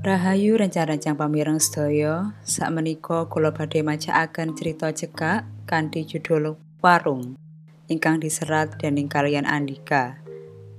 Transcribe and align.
Rahayu 0.00 0.56
rencang-rencang 0.56 1.12
pamireng 1.12 1.60
sedaya, 1.60 2.32
sakmenika 2.40 3.28
kula 3.28 3.52
badhe 3.52 3.84
macaaken 3.84 4.56
cerita 4.56 4.88
cekak 4.96 5.44
kanthi 5.68 6.08
judul 6.08 6.56
Warung 6.80 7.36
ingkang 7.84 8.16
diserat 8.16 8.80
dening 8.80 9.12
kalian 9.12 9.44
Andika. 9.44 10.16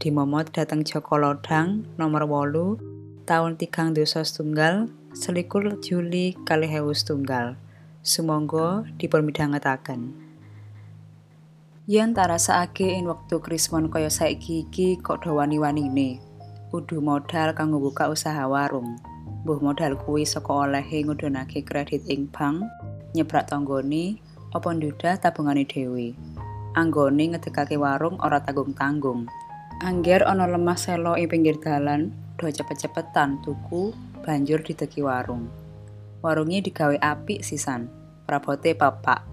Dimomot 0.02 0.50
dateng 0.50 0.82
Joko 0.82 1.22
Lodang 1.22 1.86
nomor 2.02 2.26
8 2.26 3.30
tahun 3.30 3.62
tigang 3.62 3.94
dosa 3.94 4.26
setunggal 4.26 4.90
selikur 5.14 5.70
Juli 5.86 6.34
kali 6.42 6.66
hewu 6.66 6.90
setunggal. 6.90 7.62
Sumangga 8.02 8.90
dipun 8.98 9.22
midhangetaken. 9.30 10.18
Yen 11.86 12.18
tarasake 12.18 12.98
ing 12.98 13.06
wektu 13.06 13.38
krismon 13.38 13.94
kaya 13.94 14.10
saiki 14.10 14.66
iki 14.66 14.98
kok 14.98 15.22
do 15.22 15.38
wani-wanine. 15.38 16.18
Udu 16.74 17.04
modal 17.04 17.52
kanggo 17.52 17.84
buka 17.84 18.08
usaha 18.08 18.48
warung. 18.48 19.11
Mbuh 19.42 19.58
modal 19.58 19.98
kuwi 19.98 20.22
saka 20.22 20.70
olehe 20.70 21.02
kredit 21.66 22.06
ing 22.06 22.30
bank, 22.30 22.62
nyebrak 23.18 23.50
tanggane, 23.50 24.22
apa 24.54 24.70
ndudah 24.70 25.18
tabungane 25.18 25.66
dhewe. 25.66 26.14
Anggone 26.78 27.34
ngedekake 27.34 27.76
warung 27.76 28.22
ora 28.22 28.38
tanggung-tanggung. 28.40 29.26
Angger 29.82 30.22
ana 30.30 30.46
lemah 30.46 30.78
selo 30.78 31.18
ing 31.18 31.26
pinggir 31.26 31.58
dalan, 31.58 32.14
do 32.38 32.46
cepet-cepetan 32.46 33.42
tuku, 33.42 33.90
banjur 34.22 34.62
dideki 34.62 35.02
warung. 35.02 35.50
Warunge 36.22 36.62
digawe 36.62 37.02
apik 37.02 37.42
sisan, 37.42 37.90
prabote 38.30 38.78
papak. 38.78 39.26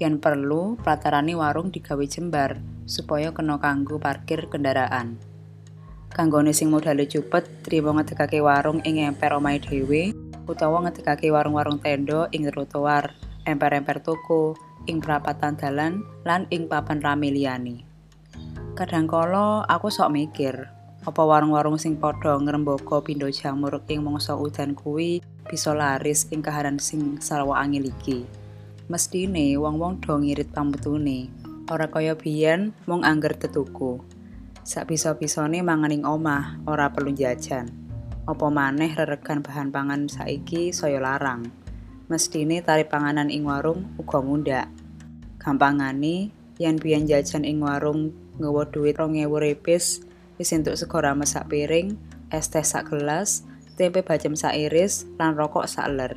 Yen 0.00 0.16
perlu, 0.16 0.80
platarane 0.80 1.36
warung 1.36 1.68
digawe 1.68 2.00
jembar 2.08 2.56
supaya 2.88 3.30
kena 3.36 3.60
kanggo 3.60 4.00
parkir 4.00 4.48
kendaraan. 4.48 5.29
Kanggone 6.10 6.50
sing 6.50 6.74
modale 6.74 7.06
cupet, 7.06 7.46
trimo 7.62 7.94
ngedekake 7.94 8.42
warung 8.42 8.82
ing 8.82 8.98
emper 8.98 9.30
omahe 9.38 9.62
dhewe 9.62 10.10
utawa 10.50 10.82
ngedekake 10.82 11.30
warung-warung 11.30 11.78
tenda 11.78 12.26
ing 12.34 12.50
trotoar, 12.50 13.14
emper-emper 13.46 14.02
toko, 14.02 14.58
ing 14.90 14.98
perapatan 14.98 15.54
dalan 15.54 16.02
lan 16.26 16.50
ing 16.50 16.66
papan 16.66 16.98
rame 16.98 17.30
liyane. 17.30 17.86
Kadangkala 18.74 19.62
aku 19.70 19.86
sok 19.86 20.10
mikir, 20.10 20.66
apa 21.06 21.22
warung-warung 21.22 21.78
sing 21.78 21.94
padha 21.94 22.34
ngrembaka 22.36 23.06
pindho 23.06 23.30
jamur 23.30 23.78
ing 23.86 24.02
mangsa 24.02 24.34
udan 24.34 24.74
kuwi 24.74 25.22
bisa 25.46 25.70
laris 25.72 26.26
ing 26.34 26.42
kahanan 26.42 26.82
sing 26.82 27.22
sarwa 27.22 27.62
angel 27.62 27.86
iki. 27.86 28.26
Mestine 28.90 29.54
wong-wong 29.54 30.02
do 30.02 30.18
ngirit 30.18 30.50
pamutune, 30.50 31.30
ora 31.70 31.86
kaya 31.86 32.18
biyen 32.18 32.74
mung 32.90 33.06
angger 33.06 33.38
tetuku. 33.38 34.02
Sak 34.70 34.86
bisa-bisane 34.86 35.66
mangan 35.66 35.90
ing 35.90 36.06
omah, 36.06 36.62
ora 36.62 36.94
perlu 36.94 37.10
jajan. 37.10 37.66
Apa 38.22 38.54
maneh 38.54 38.94
reregan 38.94 39.42
bahan 39.42 39.74
pangan 39.74 40.06
saiki 40.06 40.70
saya 40.70 41.02
larang. 41.02 41.50
Mestine 42.06 42.62
tarif 42.62 42.86
panganan 42.86 43.34
ing 43.34 43.50
warung 43.50 43.90
uga 43.98 44.22
mundhak. 44.22 44.70
Gampangane, 45.42 46.30
yen 46.62 46.78
biyen 46.78 47.10
jajan 47.10 47.42
ing 47.42 47.58
warung 47.58 48.14
nggawa 48.38 48.70
dhuwit 48.70 48.94
2000 48.94 49.26
repis, 49.42 50.06
wis 50.38 50.54
entuk 50.54 50.78
sego 50.78 51.02
rames 51.02 51.34
sak 51.34 51.50
piring, 51.50 51.98
es 52.30 52.46
teh 52.46 52.62
sak 52.62 52.94
gelas, 52.94 53.42
tempe 53.74 54.06
bacem 54.06 54.38
sak 54.38 54.54
iris, 54.54 55.02
lan 55.18 55.34
rokok 55.34 55.66
sak 55.66 55.90
ler. 55.90 56.14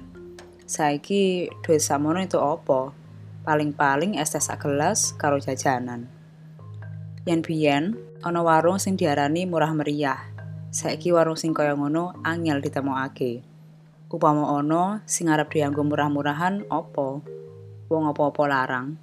Saiki 0.69 1.49
dhuwit 1.65 1.81
samono 1.81 2.21
itu 2.21 2.37
apa? 2.37 2.93
Paling-paling 3.49 4.21
es 4.21 4.29
teh 4.29 4.43
sak 4.45 4.61
gelas 4.61 5.17
karo 5.17 5.41
jajanan. 5.41 6.05
Yen 7.25 7.41
biyen 7.41 8.12
ana 8.23 8.39
warung 8.39 8.79
sing 8.79 8.95
diarani 8.95 9.43
murah 9.43 9.75
meriah. 9.75 10.15
Saiki 10.71 11.11
warung 11.11 11.35
sing 11.35 11.51
kaya 11.51 11.75
ngono 11.75 12.15
angel 12.23 12.63
ditemokake. 12.63 13.43
Upama 14.07 14.47
ana 14.55 15.03
sing 15.03 15.27
arep 15.27 15.51
dianggo 15.51 15.83
murah-murahan 15.83 16.63
apa? 16.71 17.19
Wong 17.91 18.03
apa-apa 18.07 18.43
larang. 18.47 18.95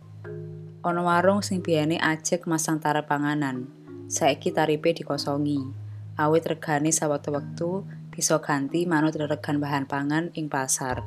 Ana 0.80 1.04
warung 1.04 1.44
sing 1.44 1.60
biyene 1.60 2.00
ajek 2.00 2.48
masang 2.48 2.80
tarif 2.80 3.04
panganan. 3.04 3.68
Saiki 4.08 4.56
taripe 4.56 4.96
dikosongi. 4.96 5.68
Awit 6.16 6.48
regane 6.48 6.88
sawettu-wektu 6.88 7.84
bisa 8.08 8.40
ganti 8.40 8.88
manut 8.88 9.20
regan 9.20 9.60
bahan 9.60 9.84
pangan 9.84 10.32
ing 10.32 10.48
pasar. 10.48 11.04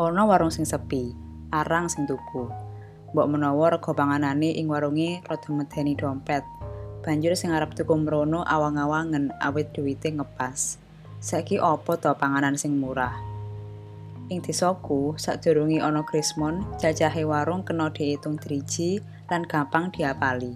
Ana 0.00 0.24
warung 0.24 0.48
sing 0.48 0.64
sepi, 0.64 1.12
arang 1.52 1.92
sing 1.92 2.08
tuku. 2.08 2.48
Mbok 3.12 3.28
menawa 3.28 3.76
rega 3.76 3.92
panganane 3.92 4.56
ing 4.56 4.72
warunge 4.72 5.20
rada 5.28 5.52
medeni 5.52 5.92
dompet. 5.92 6.51
Banjur 7.02 7.34
sing 7.34 7.50
arep 7.50 7.74
tuku 7.74 7.98
mrono 7.98 8.46
awang-awangen 8.46 9.34
awit 9.42 9.74
duwite 9.74 10.14
ngepas. 10.14 10.78
Saiki 11.18 11.58
apa 11.58 11.98
to 11.98 12.14
panganan 12.14 12.54
sing 12.54 12.78
murah? 12.78 13.18
Ing 14.30 14.38
desaku, 14.38 15.18
sadurunge 15.18 15.82
ana 15.82 16.06
krismon, 16.06 16.62
jajahe 16.78 17.26
warung 17.26 17.66
kena 17.66 17.90
diitung 17.90 18.38
driji 18.38 19.02
lan 19.26 19.42
gampang 19.42 19.90
diapali. 19.90 20.54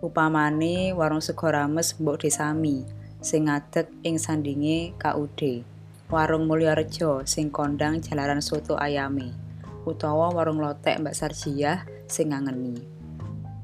Upamane 0.00 0.96
warung 0.96 1.20
sego 1.20 1.52
rames 1.52 2.00
mbok 2.00 2.24
desami 2.24 2.84
sing 3.20 3.52
ngadeg 3.52 3.88
ing 4.08 4.16
sandinge 4.16 4.96
KUD. 4.96 5.68
Warung 6.08 6.48
Mulyarejo 6.48 7.28
sing 7.28 7.52
kondang 7.52 8.00
jalaran 8.00 8.40
soto 8.40 8.80
ayame. 8.80 9.36
Utawa 9.84 10.32
warung 10.32 10.64
lotek 10.64 10.96
Mbak 10.96 11.12
Sarjiah 11.12 11.84
sing 12.08 12.32
ngangeni. 12.32 12.93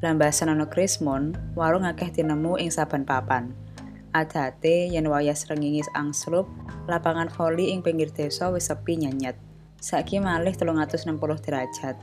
Lambasan 0.00 0.48
ana 0.48 0.64
Krismon, 0.64 1.36
warung 1.52 1.84
akeh 1.84 2.08
tinemu 2.08 2.56
ing 2.56 2.72
saben 2.72 3.04
papan. 3.04 3.52
Adate 4.16 4.88
yen 4.88 5.04
wayah 5.04 5.36
srengenge 5.36 5.84
angslup, 5.92 6.48
lapangan 6.88 7.28
voli 7.28 7.68
ing 7.68 7.84
pinggir 7.84 8.08
desa 8.08 8.48
wis 8.48 8.72
sepi 8.72 8.96
nyenyet. 8.96 9.36
Saiki 9.76 10.16
malih 10.16 10.56
360 10.56 11.20
derajat. 11.44 12.00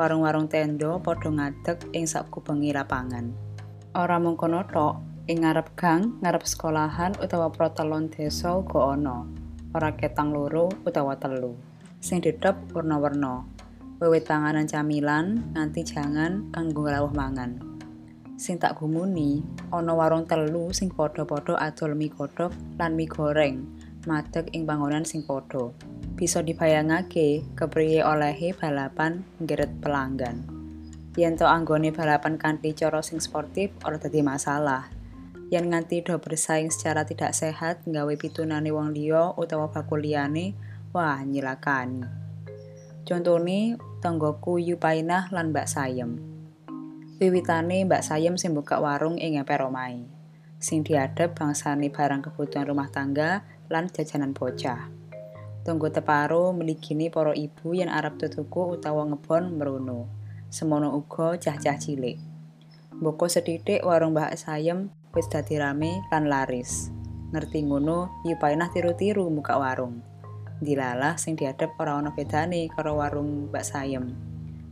Warung-warung 0.00 0.48
tenda 0.48 0.96
padha 0.96 1.28
ngadeg 1.28 1.84
ing 1.92 2.08
sakubengi 2.08 2.72
lapangan. 2.72 3.28
Ora 3.92 4.16
mung 4.16 4.40
kono 4.40 4.64
tok, 4.64 4.96
ing 5.28 5.44
ngarep 5.44 5.76
gang, 5.76 6.16
ngarep 6.24 6.40
sekolahan 6.40 7.20
utawa 7.20 7.52
protelon 7.52 8.08
desa 8.08 8.56
uga 8.56 8.96
ana. 8.96 9.28
Ora 9.76 9.92
ketang 9.92 10.32
loro 10.32 10.72
utawa 10.88 11.20
telu. 11.20 11.52
Sing 12.00 12.24
didhep 12.24 12.56
warna-warna. 12.72 13.55
Wiwit 13.96 14.28
panganan 14.28 14.68
camilan 14.68 15.40
nganti 15.56 15.80
jangan 15.80 16.52
kanggo 16.52 16.84
lawuh 16.84 17.12
mangan. 17.16 17.56
Sing 18.36 18.60
tak 18.60 18.76
gumuni, 18.76 19.40
ana 19.72 19.96
warung 19.96 20.28
telu 20.28 20.68
sing 20.68 20.92
padha-padha 20.92 21.56
adol 21.56 21.96
mie 21.96 22.12
godhog 22.12 22.52
lan 22.76 22.92
mie 22.92 23.08
goreng, 23.08 23.64
madeg 24.04 24.52
ing 24.52 24.68
bangunan 24.68 25.08
sing 25.08 25.24
padha. 25.24 25.72
Bisa 26.12 26.44
dibayangake 26.44 27.48
kepriye 27.56 28.04
olehe 28.04 28.52
balapan 28.52 29.24
nggeret 29.40 29.72
pelanggan. 29.80 30.44
Yen 31.16 31.40
to 31.40 31.48
anggone 31.48 31.88
balapan 31.96 32.36
kanthi 32.36 32.76
cara 32.76 33.00
sing 33.00 33.24
sportif 33.24 33.72
ora 33.80 33.96
dadi 33.96 34.20
masalah. 34.20 34.92
Yen 35.48 35.72
nganti 35.72 36.04
do 36.04 36.20
bersaing 36.20 36.68
secara 36.68 37.08
tidak 37.08 37.32
sehat 37.32 37.88
nggawe 37.88 38.12
pitunane 38.20 38.68
wong 38.68 38.92
liya 38.92 39.32
utawa 39.40 39.72
bakul 39.72 40.04
liyane, 40.04 40.52
wah 40.92 41.24
nyilakani. 41.24 42.25
Contone 43.06 43.78
tanggoku 44.02 44.58
Yupainah 44.58 45.30
lan 45.30 45.54
Mbak 45.54 45.70
Sayem. 45.70 46.18
Wiwitane 47.22 47.86
Mbak 47.86 48.02
Sayem 48.02 48.34
sing 48.34 48.50
buka 48.50 48.82
warung 48.82 49.14
ing 49.14 49.38
emper 49.38 49.62
omahe. 49.62 50.10
Sing 50.58 50.82
diadep 50.82 51.38
bangsane 51.38 51.86
barang 51.86 52.26
kebutuhan 52.26 52.66
rumah 52.66 52.90
tangga 52.90 53.46
lan 53.70 53.86
jajanan 53.94 54.34
bocah. 54.34 54.90
Tunggu 55.62 55.94
teparo 55.94 56.50
meligini 56.50 57.06
para 57.06 57.30
ibu 57.30 57.78
yang 57.78 57.94
arep 57.94 58.18
tutuku 58.18 58.74
utawa 58.74 59.06
ngebon 59.06 59.54
merono. 59.54 60.10
Semono 60.50 60.90
uga 60.98 61.38
cah-cah 61.38 61.78
cilik. 61.78 62.18
Mboko 62.90 63.30
sedidik 63.30 63.86
warung 63.86 64.18
Mbak 64.18 64.34
Sayem 64.34 64.90
wis 65.14 65.30
dadi 65.30 65.62
rame 65.62 66.02
lan 66.10 66.26
laris. 66.26 66.90
Ngerti 67.30 67.70
ngono, 67.70 68.26
Yupainah 68.26 68.66
tiru-tiru 68.74 69.30
buka 69.30 69.62
warung. 69.62 70.15
Dilalah 70.60 71.20
sing 71.20 71.36
diadep 71.36 71.76
ora 71.76 72.00
ana 72.00 72.12
bedane 72.16 72.68
karo 72.72 73.00
warung 73.00 73.52
Mbak 73.52 73.64
Sayem. 73.64 74.04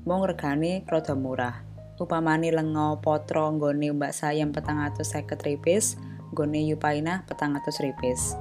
Mung 0.05 0.25
regane 0.25 0.85
rada 0.89 1.13
murah. 1.17 1.65
Upamane 2.01 2.51
lenga 2.51 2.99
potro 2.99 3.49
nggone 3.55 3.95
Mbak 3.95 4.13
Sayem 4.13 4.51
450 4.51 5.47
ripis, 5.47 5.95
nggone 6.33 6.65
Yupainah 6.73 7.23
400 7.31 7.85
ripis. 7.85 8.35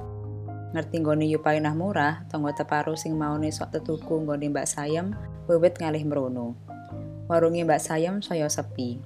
Ngerti 0.74 0.96
nggone 1.06 1.30
Yupainah 1.30 1.70
murah, 1.76 2.26
tangga 2.26 2.50
teparu 2.50 2.98
sing 2.98 3.14
maune 3.14 3.54
sok 3.54 3.70
tetuku 3.78 4.26
nggone 4.26 4.50
Mbak 4.50 4.66
Sayem 4.66 5.14
wiwit 5.46 5.78
ngalih 5.78 6.02
mrono. 6.02 6.58
Warunge 7.30 7.62
Mbak 7.62 7.80
Sayem 7.80 8.20
saya 8.20 8.50
sepi. 8.50 8.98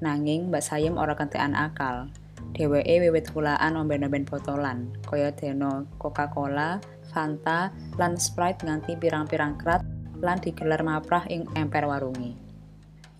Nanging 0.00 0.48
Mbak 0.48 0.64
Sayem 0.64 0.94
ora 0.96 1.18
kentekan 1.18 1.52
akal. 1.52 2.08
Dheweke 2.50 2.98
wiwit 3.06 3.30
kulaan 3.30 3.78
omben-omben 3.78 4.26
botolan, 4.26 4.90
kaya 5.06 5.30
deno 5.30 5.86
Coca-Cola, 6.02 6.82
Fanta, 7.10 7.70
lan 7.94 8.18
Sprite 8.18 8.66
nganti 8.66 8.98
pirang-pirang 8.98 9.54
krat 9.54 9.82
lan 10.20 10.38
digelar 10.42 10.82
maprah 10.84 11.24
ing 11.30 11.46
emper 11.56 11.86
warungi. 11.86 12.36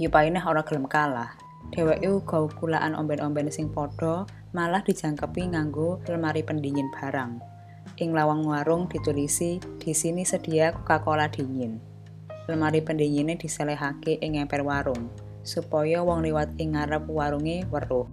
Yupaineh 0.03 0.43
ora 0.45 0.67
gelem 0.67 0.91
kalah. 0.91 1.33
Dheweke 1.71 2.09
uga 2.11 2.51
kulaan 2.59 2.99
omben-omben 2.99 3.53
sing 3.53 3.71
padha 3.71 4.27
malah 4.51 4.83
dijangkepi 4.83 5.55
nganggo 5.55 6.03
lemari 6.11 6.43
pendingin 6.43 6.91
barang. 6.91 7.39
Ing 8.01 8.11
lawang 8.17 8.43
warung 8.43 8.91
ditulisi, 8.91 9.61
di 9.79 9.93
sini 9.95 10.27
sedia 10.27 10.75
Coca-Cola 10.75 11.31
dingin. 11.31 11.79
Lemari 12.49 12.83
pendinginnya 12.83 13.39
diselehake 13.39 14.19
ing 14.19 14.41
emper 14.41 14.65
warung, 14.67 15.07
supaya 15.47 16.03
wong 16.03 16.27
liwat 16.27 16.57
ing 16.59 16.75
ngarep 16.75 17.07
warunge 17.07 17.63
weruh. 17.71 18.09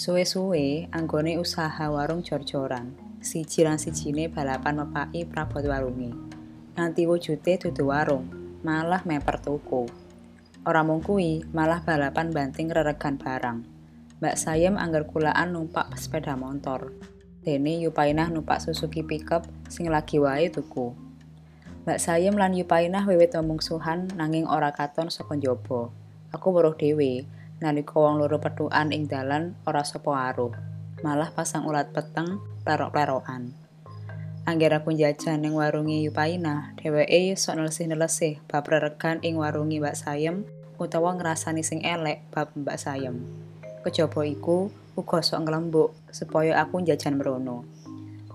Suwe-suwe, 0.00 0.88
anggone 0.96 1.36
usaha 1.36 1.92
warung 1.92 2.24
jor-joran. 2.24 2.96
Siji 3.20 3.68
lan 3.68 3.76
sijine 3.76 4.32
balapan 4.32 4.80
mepaki 4.80 5.28
prabot 5.28 5.60
warunge. 5.60 6.16
Nganti 6.72 7.04
wujute 7.04 7.60
dudu 7.60 7.92
warung, 7.92 8.24
malah 8.64 9.04
meper 9.04 9.36
tuku. 9.44 9.84
Ora 10.64 10.80
mung 10.80 11.04
kuwi, 11.04 11.44
malah 11.52 11.84
balapan 11.84 12.32
banting 12.32 12.72
reregan 12.72 13.20
barang. 13.20 13.60
Mbak 14.24 14.40
Sayem 14.40 14.80
angger 14.80 15.04
kulaan 15.04 15.52
numpak 15.52 15.92
sepeda 16.00 16.32
motor. 16.32 16.96
Dene 17.44 17.76
Yupainah 17.84 18.32
numpak 18.32 18.64
Suzuki 18.64 19.04
pickup 19.04 19.44
sing 19.68 19.92
lagi 19.92 20.16
wae 20.16 20.48
tuku. 20.48 20.96
Mbak 21.84 22.00
Sayem 22.00 22.40
lan 22.40 22.56
Yupainah 22.56 23.04
wiwit 23.04 23.36
suhan 23.36 24.08
nanging 24.16 24.48
ora 24.48 24.72
katon 24.72 25.12
saka 25.12 25.36
njaba. 25.36 25.92
Aku 26.32 26.56
weruh 26.56 26.72
dhewe 26.72 27.28
nalika 27.60 27.96
wong 28.00 28.18
loro 28.18 28.40
petukan 28.40 28.88
ing 28.90 29.04
dalan 29.06 29.54
ora 29.68 29.84
sapa 29.84 30.32
aruh. 30.32 30.52
Malah 31.00 31.32
pasang 31.32 31.64
ulat 31.64 31.92
peteng 31.92 32.40
perok-perokan. 32.64 33.52
Angger 34.48 34.72
aku 34.72 34.96
jajan 34.96 35.44
ning 35.44 35.52
warungi 35.52 36.00
Yupainah, 36.08 36.74
dheweke 36.80 37.36
sok 37.36 37.60
nelesih-nelesih 37.60 38.40
bab 38.48 38.64
reregan 38.68 39.20
ing 39.20 39.36
warungi 39.36 39.78
Mbak 39.78 39.96
Sayem 39.96 40.48
utawa 40.80 41.12
ngrasani 41.12 41.60
sing 41.60 41.84
elek 41.84 42.24
bab 42.32 42.48
Mbak 42.56 42.80
Sayem. 42.80 43.20
Kejaba 43.84 44.24
iku, 44.24 44.72
uga 44.96 45.20
sok 45.20 45.44
nglembuk 45.44 45.92
supaya 46.08 46.56
aku 46.60 46.80
jajan 46.80 47.20
merono. 47.20 47.68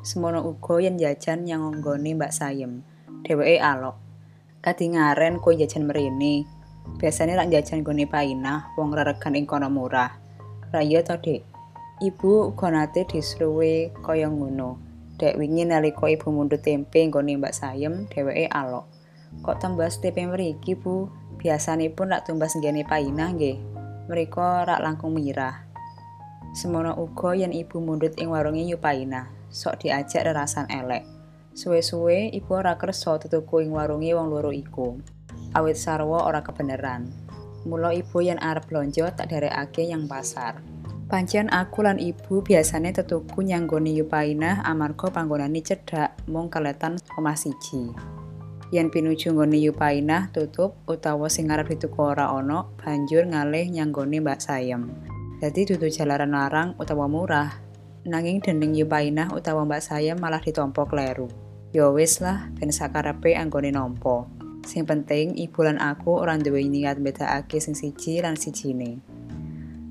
Semono 0.05 0.45
uga 0.45 0.77
yen 0.85 1.01
jajan 1.01 1.49
yang 1.49 1.65
nggone 1.81 2.13
Mbak 2.13 2.29
Sayem. 2.29 2.85
Dheweke 3.25 3.57
alok. 3.57 3.97
Kadingaren 4.61 5.41
kowe 5.41 5.57
jajan 5.57 5.89
mrene. 5.89 6.45
Biasane 6.95 7.33
rak 7.33 7.51
jajan 7.51 7.81
gone 7.81 8.05
painah 8.05 8.73
wong 8.77 8.93
reregan 8.93 9.35
ing 9.35 9.49
kono 9.49 9.67
murah. 9.67 10.15
Raya 10.69 11.01
to, 11.01 11.17
Dik. 11.19 11.41
Ibu 12.03 12.51
uga 12.51 12.67
nate 12.71 13.07
disruwe 13.07 13.89
kaya 14.03 14.27
ngono. 14.27 14.77
Dek 15.15 15.39
wingi 15.39 15.63
nalika 15.63 16.11
ibu 16.11 16.27
mundut 16.27 16.59
tempe 16.59 16.99
nggone 17.07 17.39
Mbak 17.39 17.55
Sayem, 17.55 18.11
dheweke 18.11 18.51
alok. 18.51 18.85
Kok 19.39 19.57
tembas 19.63 20.03
tempe 20.03 20.27
mriki, 20.27 20.75
Bu? 20.75 21.07
Biasanipun 21.39 22.11
rak 22.11 22.27
tumbas 22.27 22.55
nggene 22.59 22.83
painah 22.83 23.31
nggih. 23.31 23.57
Mereka 24.11 24.67
rak 24.67 24.83
langkung 24.83 25.15
mirah. 25.15 25.65
Semono 26.55 26.95
uga 26.95 27.35
yen 27.35 27.51
ibu 27.51 27.83
mundut 27.83 28.15
ing 28.15 28.31
warunge 28.31 28.63
Yupaina, 28.63 29.27
sok 29.51 29.83
diajak 29.83 30.23
rerasan 30.23 30.71
elek. 30.71 31.03
Suwe-suwe 31.55 32.31
ibu 32.35 32.51
ora 32.55 32.75
kersa 32.75 33.15
tutuku 33.19 33.63
ing 33.63 33.71
warunge 33.71 34.11
wong 34.15 34.27
loro 34.27 34.51
iku. 34.51 34.99
Awit 35.55 35.79
sarwa 35.79 36.27
ora 36.27 36.43
kebeneran. 36.43 37.07
Mula 37.63 37.95
ibu 37.95 38.19
yen 38.19 38.37
arep 38.43 38.67
blonjo 38.67 39.07
tak 39.15 39.31
derekake 39.31 39.87
yang 39.87 40.05
pasar. 40.05 40.59
Pancen 41.05 41.47
aku 41.47 41.85
lan 41.85 42.01
ibu 42.01 42.43
biasane 42.43 42.91
tetuku 42.91 43.45
nyanggone 43.45 43.93
Yupaina 43.95 44.65
amarga 44.67 45.13
panggonane 45.13 45.63
cedhak 45.63 46.17
mung 46.27 46.51
keletan 46.51 46.99
omah 47.15 47.37
siji. 47.37 47.93
Yen 48.73 48.89
pinuju 48.89 49.31
nggone 49.31 49.55
Yupainah 49.61 50.33
tutup 50.33 50.75
utawa 50.89 51.29
sing 51.29 51.47
arep 51.53 51.71
dituku 51.71 52.01
ora 52.01 52.33
ana, 52.33 52.65
banjur 52.81 53.23
ngalih 53.29 53.69
nyanggone 53.69 54.19
Mbak 54.19 54.39
Sayem. 54.41 54.91
Dadi 55.37 55.61
dudu 55.69 55.87
jalaran 55.87 56.33
larang 56.33 56.73
utawa 56.81 57.05
murah. 57.05 57.53
Nanging 58.09 58.41
dening 58.41 58.73
Yupainah 58.73 59.31
utawa 59.31 59.61
Mbak 59.63 59.81
Sayem 59.85 60.17
malah 60.17 60.41
ditompo 60.41 60.89
kleru. 60.89 61.29
Ya 61.69 61.85
wis 61.93 62.17
lah, 62.17 62.49
ben 62.57 62.73
sakarepe 62.73 63.37
anggone 63.37 63.69
nampa. 63.69 64.25
Sing 64.65 64.81
penting 64.81 65.37
ibu 65.37 65.61
lan 65.61 65.77
aku 65.77 66.25
ora 66.25 66.33
duwe 66.41 66.65
niat 66.65 66.97
bedakake 66.97 67.61
sing 67.61 67.77
siji 67.77 68.17
lan 68.17 68.33
sijine. 68.33 68.97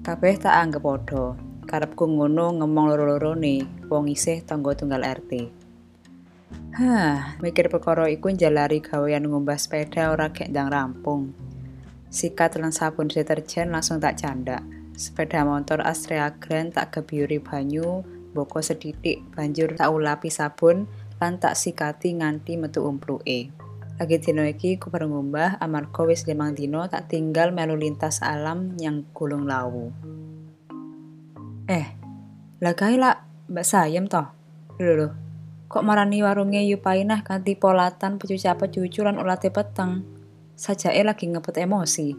Kabeh 0.03 0.35
tak 0.35 0.51
anggap 0.51 0.83
padha. 0.83 1.39
Karepku 1.65 2.05
ngono 2.05 2.61
ngomong 2.61 2.93
loro-lorone, 2.93 3.87
wong 3.89 4.11
isih 4.13 4.45
tangga 4.45 4.77
tunggal 4.77 5.01
RT. 5.01 5.49
Hah, 6.75 7.39
mikir 7.41 7.71
perkara 7.71 8.11
iku 8.11 8.29
njalari 8.35 8.83
gawean 8.83 9.31
ngumbah 9.31 9.57
sepeda 9.57 10.11
ora 10.11 10.29
gek 10.29 10.51
ndang 10.51 10.69
rampung. 10.69 11.31
Sikat 12.11 12.59
lan 12.59 12.75
sabun 12.75 13.07
deterjen 13.07 13.71
langsung 13.71 14.03
tak 14.03 14.19
candak. 14.21 14.61
Sepeda 14.99 15.47
motor 15.47 15.81
Astrea 15.87 16.35
Grand 16.37 16.75
tak 16.75 16.99
gebiuri 16.99 17.39
banyu, 17.39 18.03
boko 18.35 18.59
sedidik 18.59 19.23
banjur 19.33 19.79
tak 19.79 19.91
ulapi 19.91 20.29
sabun 20.29 20.91
lan 21.23 21.39
tak 21.39 21.55
sikati 21.55 22.19
nganti 22.19 22.59
metu 22.59 22.83
umpluke. 22.83 23.64
Lagi 23.95 24.19
dino 24.19 24.43
iki 24.43 24.75
ku 24.75 24.91
ngumbah 24.91 25.63
amarga 25.63 26.03
wis 26.03 26.27
limang 26.27 26.59
dino 26.59 26.83
tak 26.91 27.15
tinggal 27.15 27.55
melu 27.55 27.79
lintas 27.79 28.19
alam 28.27 28.75
yang 28.75 29.07
gulung 29.15 29.47
lawu. 29.47 29.95
Eh, 31.71 31.95
lagai 32.59 32.99
lah 32.99 33.23
Mbak 33.47 33.63
Sayem 33.63 34.11
toh. 34.11 34.27
Lho, 34.83 35.15
Kok 35.71 35.87
marani 35.87 36.27
warunge 36.27 36.59
Yupainah 36.67 37.23
kanthi 37.23 37.55
polatan 37.55 38.19
pecuca-pecucu 38.19 39.07
lan 39.07 39.15
ulate 39.15 39.55
peteng. 39.55 40.03
Sajake 40.59 41.03
lagi 41.07 41.31
ngepet 41.31 41.63
emosi. 41.63 42.15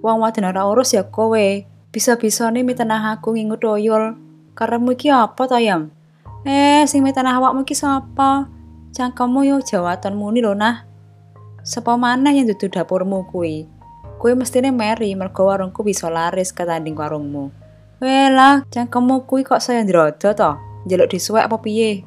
Wong 0.00 0.24
wadon 0.24 0.48
ora 0.48 0.64
urus 0.64 0.96
ya 0.96 1.04
kowe. 1.04 1.64
Bisa-bisa 1.92 2.48
nih 2.48 2.64
mitenah 2.64 3.20
aku 3.20 3.36
ngingut 3.36 3.60
oyol. 3.64 4.16
Karemu 4.56 4.96
iki 4.96 5.12
apa 5.12 5.48
to, 5.48 5.60
Yam? 5.60 5.92
Eh, 6.48 6.84
sing 6.88 7.04
mitenah 7.04 7.36
awakmu 7.40 7.64
iki 7.64 7.76
sapa? 7.76 8.48
Cangkemmu 8.92 9.48
yo 9.48 9.56
jawatan 9.60 10.16
muni 10.16 10.40
lho 10.40 10.56
nah. 10.56 10.93
Sapa 11.64 11.96
maneh 11.96 12.36
yang 12.36 12.52
dudu 12.52 12.68
dapurmu 12.68 13.24
kuwi? 13.32 13.64
Kuwi 14.20 14.36
mestine 14.36 14.68
meri 14.68 15.16
mergo 15.16 15.48
warungku 15.48 15.80
bisa 15.80 16.12
laris 16.12 16.52
ketanding 16.52 16.92
warungmu. 16.92 17.48
Weh 18.04 18.28
lah, 18.28 18.68
cangkemmu 18.68 19.24
kuwi 19.24 19.48
kok 19.48 19.64
saya 19.64 19.80
ndrodo 19.80 20.36
to? 20.36 20.50
Njaluk 20.84 21.08
disuwek 21.08 21.48
apa 21.48 21.56
piye? 21.64 22.04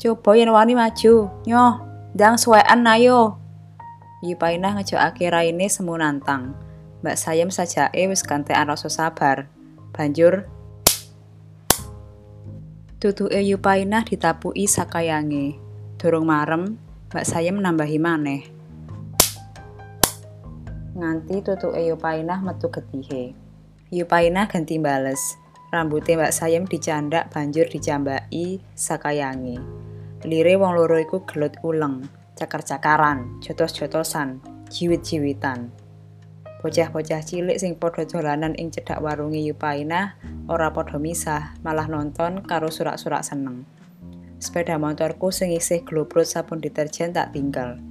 Coba 0.00 0.40
yen 0.40 0.56
wani 0.56 0.72
maju. 0.72 1.28
Nyoh, 1.44 1.74
ndang 2.16 2.40
suwekan 2.40 2.88
ayo. 2.88 3.36
Yupainah 4.24 4.80
ngejokake 4.80 5.28
raine 5.28 5.68
semu 5.68 5.92
nantang. 6.00 6.56
Mbak 7.04 7.20
Sayem 7.20 7.52
sajake 7.52 8.08
wis 8.08 8.24
gantekan 8.24 8.72
rasa 8.72 8.88
sabar. 8.88 9.52
Banjur 9.92 10.48
tutuke 12.96 13.36
Yupainah 13.36 14.08
ditapuki 14.08 14.64
sakayange. 14.64 15.60
Durung 16.00 16.24
marem, 16.24 16.80
Mbak 17.12 17.28
Sayem 17.28 17.60
nambahi 17.60 18.00
maneh. 18.00 18.61
Nganti 21.02 21.42
tutuke 21.42 21.82
Yupainah 21.82 22.46
metu 22.46 22.70
getihe. 22.70 23.34
Yupainah 23.90 24.46
ganti 24.46 24.78
bales. 24.78 25.34
Rambutnya 25.74 26.14
Mbak 26.14 26.30
Sayem 26.30 26.62
dicandak 26.62 27.26
banjur 27.34 27.66
dicambaki 27.66 28.62
sakayange. 28.78 29.58
Lire 30.22 30.54
wong 30.54 30.78
loro 30.78 30.94
iku 31.02 31.26
gelut 31.26 31.58
uleng, 31.66 32.06
cakar-cakaran, 32.38 33.42
jotos-jotosan, 33.42 34.38
jiwit-jiwitan. 34.70 35.74
Bocah-bocah 36.62 37.18
cilik 37.26 37.58
sing 37.58 37.74
padha 37.74 38.06
dolanan 38.06 38.54
ing 38.54 38.70
cedhak 38.70 39.02
warungi 39.02 39.42
Yupaina 39.42 40.14
ora 40.46 40.70
padha 40.70 41.02
misah, 41.02 41.58
malah 41.66 41.90
nonton 41.90 42.46
karo 42.46 42.70
surak-surak 42.70 43.26
seneng. 43.26 43.66
Sepeda 44.38 44.78
motorku 44.78 45.34
sing 45.34 45.50
isih 45.50 45.82
globrot 45.82 46.30
sabun 46.30 46.62
deterjen 46.62 47.10
tak 47.10 47.34
tinggal. 47.34 47.82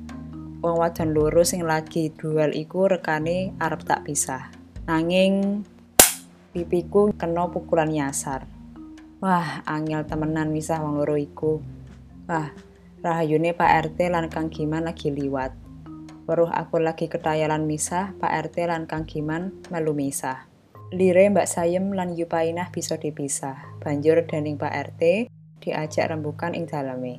Wong 0.61 0.77
wadon 0.77 1.17
loro 1.17 1.41
sing 1.41 1.65
lagi 1.65 2.13
duel 2.13 2.53
iku 2.53 2.85
rekane 2.85 3.57
arep 3.57 3.81
tak 3.81 4.05
pisah. 4.05 4.53
Nanging 4.85 5.65
pipiku 6.53 7.09
kena 7.17 7.49
pukulan 7.49 7.89
nyasar. 7.89 8.45
Wah, 9.25 9.65
angel 9.65 10.05
temenan 10.05 10.53
misah 10.53 10.77
wong 10.85 11.01
loro 11.01 11.17
iku. 11.17 11.57
Wah, 12.29 12.53
rahayune 13.01 13.57
Pak 13.57 13.89
RT 13.89 14.13
lan 14.13 14.29
Kang 14.29 14.53
Giman 14.53 14.85
lagi 14.85 15.09
liwat. 15.09 15.49
Weruh 16.29 16.53
aku 16.53 16.77
lagi 16.77 17.09
ketayalan 17.09 17.65
misah, 17.65 18.13
Pak 18.21 18.53
RT 18.53 18.69
lan 18.69 18.85
Kang 18.85 19.09
Giman 19.09 19.65
melu 19.73 19.97
misah. 19.97 20.45
Lire 20.93 21.25
Mbak 21.33 21.49
Sayem 21.49 21.89
lan 21.89 22.13
Yupainah 22.13 22.69
bisa 22.69 23.01
dipisah. 23.01 23.81
Banjur 23.81 24.29
dening 24.29 24.61
Pak 24.61 24.93
RT 24.93 25.25
diajak 25.57 26.13
rembukan 26.13 26.53
ing 26.53 26.69
daleme. 26.69 27.17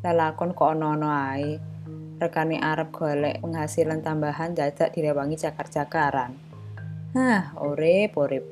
Lalakon 0.00 0.56
kok 0.56 0.72
ono-ono 0.72 1.12
ae. 1.12 1.69
Rekane 2.20 2.60
arep 2.60 2.92
golek 2.92 3.40
penghasilan 3.40 4.04
tambahan 4.04 4.52
dadak 4.52 4.92
direwangi 4.92 5.40
cakar-cakaran. 5.40 6.36
Hah, 7.16 7.56
urip 7.56 8.12
urip. 8.20 8.44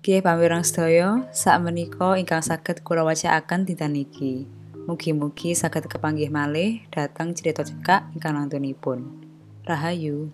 Nggih 0.00 0.24
pamirang 0.24 0.64
sedaya, 0.64 1.28
sak 1.36 1.60
menika 1.60 2.16
ingkang 2.16 2.40
saged 2.40 2.80
kula 2.80 3.04
wacaaken 3.04 3.68
dinten 3.68 3.92
niki. 3.92 4.48
Mugi-mugi 4.88 5.52
saged 5.52 5.84
kepanggih 5.84 6.32
malih 6.32 6.80
dhateng 6.88 7.36
cerita 7.36 7.60
cekak 7.60 8.08
ingkang 8.16 8.40
lantunipun. 8.40 9.04
Rahayu. 9.68 10.32